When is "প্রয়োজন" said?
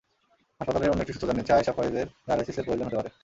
2.65-2.85